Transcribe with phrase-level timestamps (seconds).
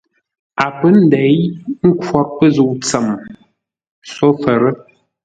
[0.63, 1.37] A pə́ nděi
[1.85, 3.05] ə́ nkhwor pə́ zə̂u tsəm
[4.13, 4.71] sófə́rə́.